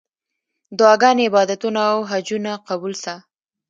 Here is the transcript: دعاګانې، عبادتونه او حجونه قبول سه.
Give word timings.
دعاګانې، 0.77 1.25
عبادتونه 1.29 1.81
او 1.91 1.99
حجونه 2.09 2.51
قبول 2.67 2.93
سه. 3.03 3.13